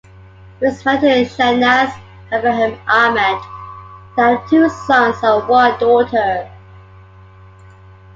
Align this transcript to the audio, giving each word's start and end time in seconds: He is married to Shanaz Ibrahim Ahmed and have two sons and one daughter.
He 0.59 0.65
is 0.65 0.83
married 0.83 1.01
to 1.01 1.25
Shanaz 1.25 1.95
Ibrahim 2.33 2.75
Ahmed 2.87 3.39
and 4.17 4.39
have 4.39 4.49
two 4.49 4.67
sons 4.67 5.17
and 5.21 5.47
one 5.47 5.77
daughter. 5.79 6.49